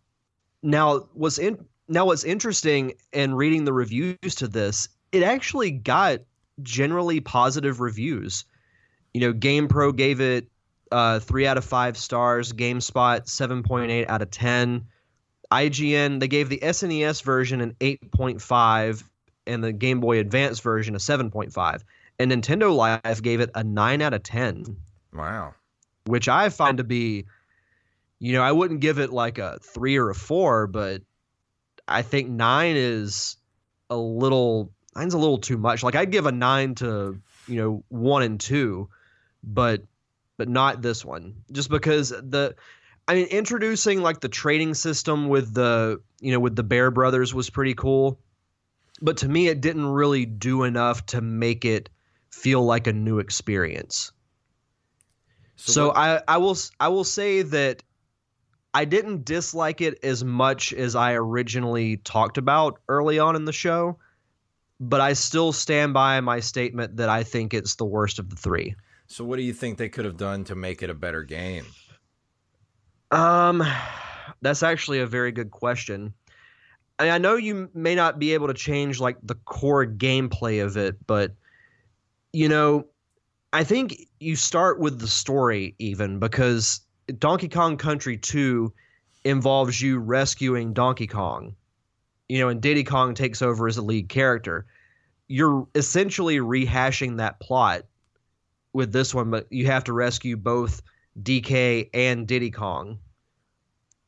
[0.63, 6.21] Now, what's in now what's interesting in reading the reviews to this it actually got
[6.63, 8.45] generally positive reviews.
[9.15, 10.49] You know, GamePro gave it
[10.93, 12.53] uh, three out of five stars.
[12.53, 14.87] GameSpot seven point eight out of ten.
[15.51, 19.03] IGN they gave the SNES version an eight point five
[19.47, 21.85] and the Game Boy Advance version a seven point five.
[22.19, 24.65] And Nintendo Life gave it a nine out of ten.
[25.13, 25.55] Wow.
[26.05, 27.27] Which I find to be,
[28.19, 31.03] you know, I wouldn't give it like a three or a four, but
[31.87, 33.37] I think nine is
[33.89, 35.83] a little nine's a little too much.
[35.83, 38.89] Like I'd give a nine to you know one and two,
[39.49, 39.83] but
[40.37, 42.55] but not this one, just because the.
[43.07, 47.33] I mean, introducing like the trading system with the you know with the Bear Brothers
[47.33, 48.21] was pretty cool,
[49.01, 51.89] but to me it didn't really do enough to make it
[52.31, 54.13] feel like a new experience.
[55.57, 57.83] So, so I I will I will say that
[58.75, 63.53] I didn't dislike it as much as I originally talked about early on in the
[63.53, 63.99] show
[64.81, 68.37] but I still stand by my statement that I think it's the worst of the
[68.37, 68.77] three.
[69.09, 71.65] So, what do you think they could have done to make it a better game?
[73.11, 73.63] Um,
[74.43, 76.15] that's actually a very good question.
[76.99, 80.77] I, I know you may not be able to change like the core gameplay of
[80.77, 81.35] it, but
[82.33, 82.87] you know,
[83.53, 86.81] I think you start with the story even because
[87.19, 88.73] Donkey Kong Country 2
[89.25, 91.57] involves you rescuing Donkey Kong
[92.29, 94.67] you know, and Diddy Kong takes over as a lead character.
[95.29, 97.83] You're essentially rehashing that plot
[98.73, 100.83] with this one, but you have to rescue both
[101.23, 102.99] DK and Diddy Kong.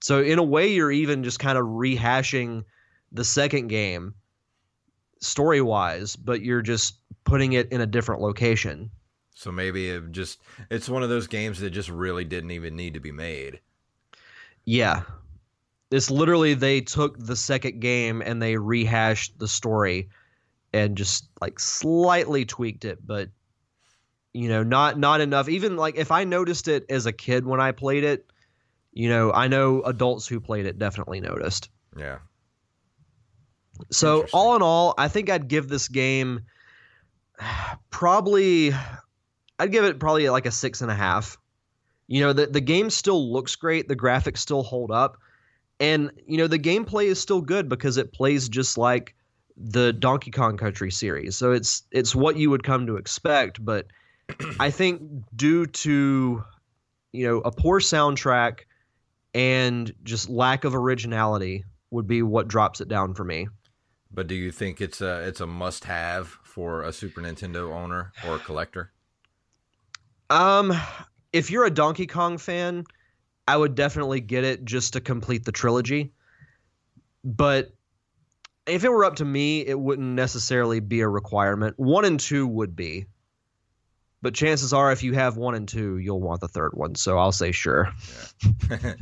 [0.02, 2.64] So in a way, you're even just kind of rehashing
[3.12, 4.14] the second game
[5.20, 8.90] story wise, but you're just putting it in a different location.
[9.34, 10.40] So maybe it just
[10.70, 13.60] it's one of those games that just really didn't even need to be made.
[14.64, 15.02] Yeah,
[15.90, 20.10] it's literally they took the second game and they rehashed the story
[20.72, 23.28] and just like slightly tweaked it, but
[24.32, 25.48] you know, not not enough.
[25.48, 28.26] Even like if I noticed it as a kid when I played it,
[28.92, 31.70] you know, I know adults who played it definitely noticed.
[31.96, 32.18] Yeah.
[33.90, 36.42] So all in all, I think I'd give this game
[37.90, 38.72] probably
[39.58, 41.38] I'd give it probably like a six and a half.
[42.06, 45.16] You know, the the game still looks great, the graphics still hold up,
[45.78, 49.14] and you know the gameplay is still good because it plays just like
[49.56, 51.36] the Donkey Kong Country series.
[51.36, 53.86] So it's it's what you would come to expect, but
[54.58, 55.02] I think
[55.34, 56.44] due to
[57.12, 58.60] you know a poor soundtrack
[59.34, 63.48] and just lack of originality would be what drops it down for me.
[64.12, 68.12] But do you think it's a it's a must have for a Super Nintendo owner
[68.26, 68.92] or a collector?
[70.28, 70.72] Um
[71.32, 72.84] if you're a Donkey Kong fan,
[73.46, 76.12] I would definitely get it just to complete the trilogy.
[77.24, 77.72] But
[78.66, 81.78] if it were up to me, it wouldn't necessarily be a requirement.
[81.78, 83.06] One and two would be.
[84.22, 86.94] But chances are, if you have one and two, you'll want the third one.
[86.94, 87.92] So I'll say sure.
[88.68, 88.94] Because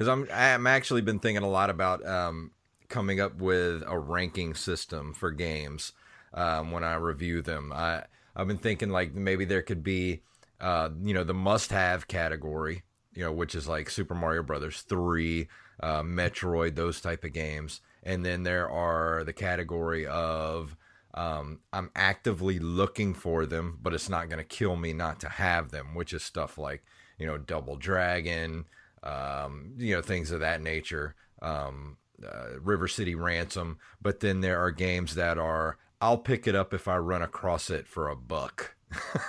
[0.00, 0.08] yeah.
[0.12, 2.50] I'm, I'm actually been thinking a lot about um,
[2.88, 5.92] coming up with a ranking system for games
[6.32, 7.72] um, when I review them.
[7.72, 8.04] I
[8.36, 10.22] I've been thinking like maybe there could be,
[10.60, 12.82] uh, you know, the must-have category,
[13.14, 15.48] you know, which is like Super Mario Brothers 3,
[15.80, 17.80] uh, Metroid, those type of games.
[18.02, 20.76] And then there are the category of
[21.14, 25.28] um, I'm actively looking for them, but it's not going to kill me not to
[25.28, 26.84] have them, which is stuff like,
[27.18, 28.66] you know, Double Dragon,
[29.02, 33.78] um, you know, things of that nature, um, uh, River City Ransom.
[34.02, 37.70] But then there are games that are, I'll pick it up if I run across
[37.70, 38.74] it for a buck.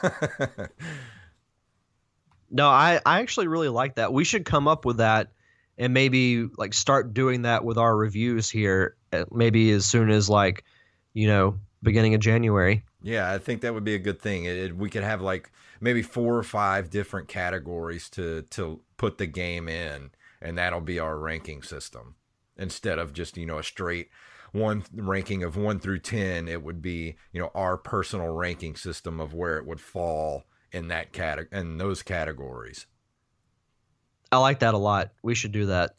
[2.49, 4.13] No, I, I actually really like that.
[4.13, 5.31] We should come up with that
[5.77, 10.29] and maybe like start doing that with our reviews here, uh, maybe as soon as
[10.29, 10.63] like,
[11.13, 12.83] you know, beginning of January.
[13.01, 14.45] Yeah, I think that would be a good thing.
[14.45, 19.17] It, it, we could have like maybe four or five different categories to to put
[19.17, 20.11] the game in,
[20.41, 22.15] and that'll be our ranking system
[22.57, 24.09] instead of just you know a straight
[24.51, 26.47] one ranking of one through ten.
[26.47, 30.89] It would be you know our personal ranking system of where it would fall in
[30.89, 32.87] that category in those categories.
[34.31, 35.11] I like that a lot.
[35.23, 35.95] We should do that.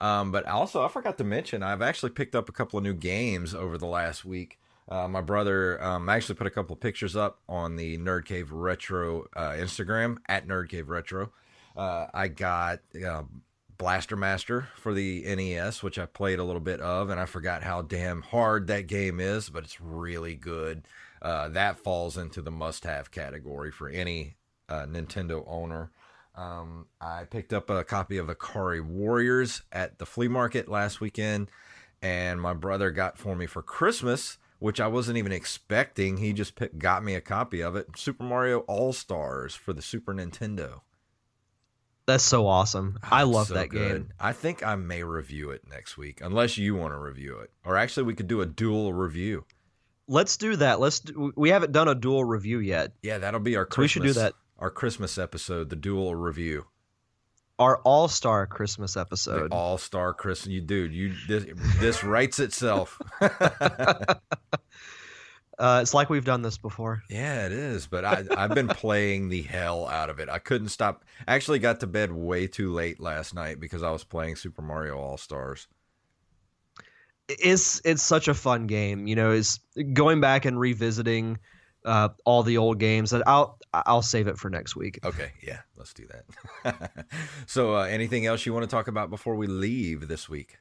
[0.00, 2.94] Um, but also, I forgot to mention, I've actually picked up a couple of new
[2.94, 4.57] games over the last week.
[4.88, 9.26] Uh, my brother um, actually put a couple pictures up on the Nerd Cave Retro
[9.36, 11.30] uh, Instagram at Nerd Cave Retro.
[11.76, 13.22] Uh, I got uh,
[13.76, 17.62] Blaster Master for the NES, which I played a little bit of, and I forgot
[17.62, 20.82] how damn hard that game is, but it's really good.
[21.20, 24.36] Uh, that falls into the must-have category for any
[24.68, 25.90] uh, Nintendo owner.
[26.34, 31.50] Um, I picked up a copy of Ikari Warriors at the flea market last weekend,
[32.00, 36.16] and my brother got for me for Christmas which I wasn't even expecting.
[36.18, 37.88] He just picked, got me a copy of it.
[37.96, 40.80] Super Mario All Stars for the Super Nintendo.
[42.06, 42.98] That's so awesome.
[43.02, 44.02] Ah, I Oh, love so that good.
[44.08, 44.12] game.
[44.18, 47.50] I think I may review it next week, unless you want to review it.
[47.64, 49.44] Or actually, we could do a dual review.
[50.06, 50.80] Let's do that.
[50.80, 51.00] Let's.
[51.00, 52.92] Do, we haven't done a dual review yet.
[53.02, 54.32] Yeah, that'll be our So we should do that.
[54.58, 56.64] Our Christmas episode, the dual review.
[57.58, 59.52] Our All Star Christmas episode.
[59.52, 60.48] All Star Christmas.
[60.48, 61.46] You dude, you this,
[61.78, 63.00] this writes itself.
[65.58, 67.02] Uh, it's like we've done this before.
[67.10, 67.88] Yeah, it is.
[67.88, 70.28] But I, I've been playing the hell out of it.
[70.28, 71.04] I couldn't stop.
[71.26, 74.62] I actually got to bed way too late last night because I was playing Super
[74.62, 75.66] Mario All Stars.
[77.28, 79.08] It's it's such a fun game.
[79.08, 79.58] You know, is
[79.92, 81.38] going back and revisiting
[81.88, 83.10] uh, all the old games.
[83.10, 85.00] That I'll I'll save it for next week.
[85.04, 86.06] Okay, yeah, let's do
[86.64, 86.90] that.
[87.46, 90.58] so, uh, anything else you want to talk about before we leave this week?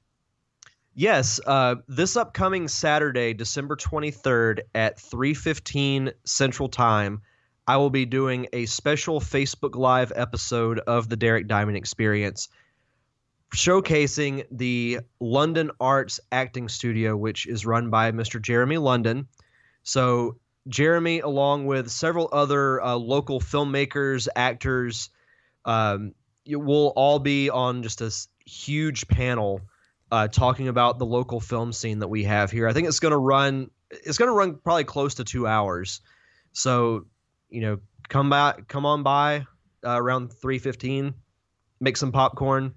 [0.96, 7.22] Yes, uh, this upcoming Saturday, December 23rd at 3:15 Central Time,
[7.68, 12.48] I will be doing a special Facebook Live episode of the Derek Diamond Experience,
[13.54, 18.42] showcasing the London Arts Acting Studio, which is run by Mr.
[18.42, 19.28] Jeremy London.
[19.84, 25.09] So Jeremy, along with several other uh, local filmmakers, actors,
[25.65, 26.13] um,
[26.47, 29.61] will all be on just a s- huge panel
[30.11, 32.68] uh, talking about the local film scene that we have here.
[32.68, 33.70] I think it's going to run.
[33.89, 36.01] It's going to run probably close to two hours.
[36.53, 37.05] So,
[37.49, 39.45] you know, come back, come on by
[39.86, 41.13] uh, around three fifteen.
[41.80, 42.74] Make some popcorn.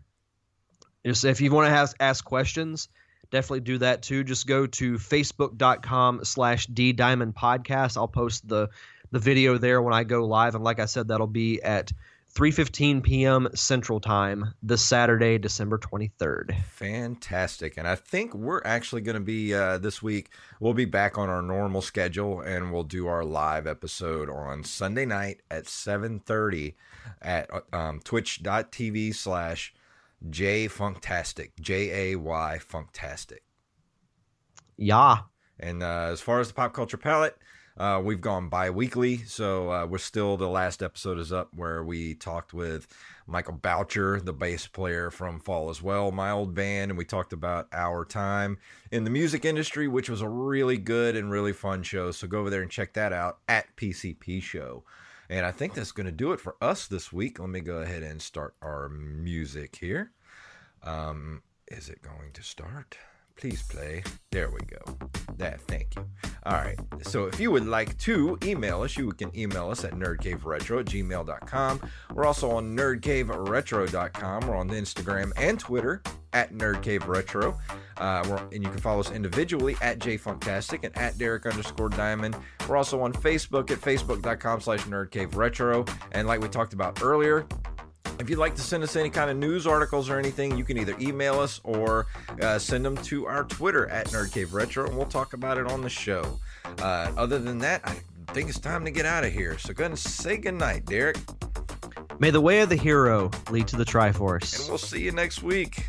[1.05, 2.89] Just if you want to ask questions,
[3.31, 4.25] definitely do that too.
[4.25, 7.97] Just go to facebook.com slash D Diamond Podcast.
[7.97, 8.69] I'll post the
[9.13, 10.55] the video there when I go live.
[10.55, 11.93] And like I said, that'll be at
[12.35, 13.49] 3:15 p.m.
[13.55, 16.63] Central Time this Saturday, December 23rd.
[16.63, 17.77] Fantastic.
[17.77, 21.29] And I think we're actually going to be uh, this week, we'll be back on
[21.29, 26.75] our normal schedule and we'll do our live episode on Sunday night at 7.30
[27.21, 29.75] at um, twitch.tv slash
[30.29, 33.41] jfunktastic, J-A-Y Funktastic.
[34.77, 35.19] Yeah.
[35.59, 37.37] And uh, as far as the pop culture palette,
[37.77, 42.15] uh, we've gone bi-weekly, so uh, we're still the last episode is up where we
[42.15, 42.87] talked with
[43.27, 47.33] Michael Boucher, the bass player from Fall as Well, my old band, and we talked
[47.33, 48.59] about our time
[48.91, 52.11] in the music industry, which was a really good and really fun show.
[52.11, 54.85] So go over there and check that out at PCP Show.
[55.31, 57.39] And I think that's going to do it for us this week.
[57.39, 60.11] Let me go ahead and start our music here.
[60.83, 62.99] Um, is it going to start?
[63.37, 64.03] Please play.
[64.31, 64.99] There we go.
[65.37, 66.05] That, thank you.
[66.45, 66.79] All right.
[67.03, 70.87] So if you would like to email us, you can email us at nerdcaveretro at
[70.87, 71.81] gmail.com.
[72.15, 74.47] We're also on nerdcaveretro.com.
[74.47, 76.03] We're on Instagram and Twitter
[76.33, 77.57] at nerdcaveretro.
[77.97, 82.37] Uh, and you can follow us individually at jfunktastic and at Derek underscore diamond.
[82.69, 85.91] We're also on Facebook at facebook.com slash nerdcaveretro.
[86.13, 87.47] And like we talked about earlier,
[88.19, 90.77] if you'd like to send us any kind of news articles or anything, you can
[90.79, 92.07] either email us or
[92.43, 95.67] uh, send them to our Twitter at Nerd Cave Retro, and we'll talk about it
[95.67, 96.39] on the show.
[96.79, 97.97] Uh, other than that, I
[98.33, 99.59] think it's time to get out of here.
[99.59, 101.17] So go ahead and say goodnight, Derek,
[102.19, 104.61] May the way of the hero lead to the Triforce.
[104.61, 105.89] and we'll see you next week.